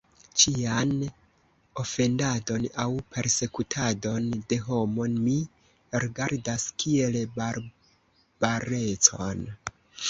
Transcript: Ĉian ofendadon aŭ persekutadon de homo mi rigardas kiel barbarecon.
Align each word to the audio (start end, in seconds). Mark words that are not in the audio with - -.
Ĉian 0.43 0.93
ofendadon 1.83 2.65
aŭ 2.85 2.87
persekutadon 3.17 4.33
de 4.55 4.59
homo 4.71 5.07
mi 5.29 5.37
rigardas 6.07 6.67
kiel 6.85 7.21
barbarecon. 7.39 9.49